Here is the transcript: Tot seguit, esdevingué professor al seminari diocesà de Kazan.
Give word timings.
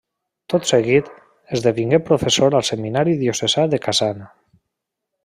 Tot 0.53 0.63
seguit, 0.69 1.11
esdevingué 1.57 1.99
professor 2.07 2.57
al 2.61 2.65
seminari 2.71 3.15
diocesà 3.21 3.67
de 3.75 3.81
Kazan. 3.85 4.25